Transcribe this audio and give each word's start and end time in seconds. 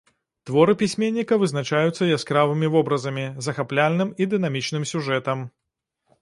Творы 0.49 0.73
пісьменніка 0.81 1.37
вызначаюцца 1.43 2.07
яскравымі 2.15 2.71
вобразамі, 2.77 3.27
захапляльным 3.49 4.09
і 4.25 4.29
дынамічным 4.33 4.83
сюжэтам. 4.95 5.47